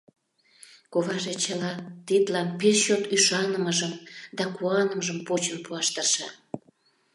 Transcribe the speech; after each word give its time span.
Коваже 0.93 1.33
чыла 1.43 1.71
тидлан 2.07 2.49
пеш 2.59 2.77
чот 2.85 3.03
ӱшанымыжым 3.15 3.93
да 4.37 4.43
куанымыжым 4.55 5.19
почын 5.27 5.57
пуаш 5.65 5.87
тырша. 5.95 6.29